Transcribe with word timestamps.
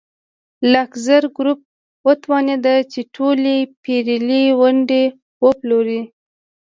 لاکزر 0.73 1.23
ګروپ 1.37 1.59
وتوانېد 2.07 2.65
چې 2.91 2.99
ټولې 3.15 3.55
پېرلې 3.83 4.43
ونډې 4.59 5.03
وپلوري. 5.45 6.01